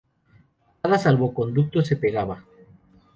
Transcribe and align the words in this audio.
Cada 0.81 0.97
salvoconducto 0.97 1.83
se 1.83 1.95
pagaba. 1.95 2.43